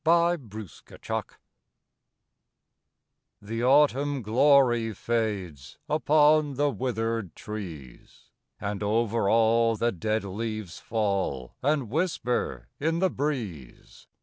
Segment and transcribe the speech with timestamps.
[0.03, 1.29] IN AN OLD GARDEN
[3.39, 11.53] The autumn glory fades Upon the withered trees; And over all the dead leaves fall
[11.61, 14.07] And whisper in the breeze.